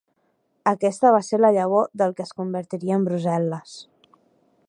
Aquesta 0.69 1.11
va 1.15 1.19
ser 1.27 1.39
la 1.41 1.51
llavor 1.57 1.91
del 2.03 2.17
que 2.19 2.27
es 2.29 2.33
convertiria 2.41 2.99
en 3.01 3.07
Brussel·les. 3.11 3.77